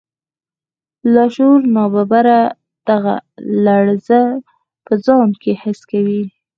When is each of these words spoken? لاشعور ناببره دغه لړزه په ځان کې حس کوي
لاشعور 1.13 1.61
ناببره 1.75 2.39
دغه 2.89 3.15
لړزه 3.65 4.21
په 4.85 4.93
ځان 5.05 5.29
کې 5.41 5.51
حس 5.61 5.79
کوي 5.91 6.23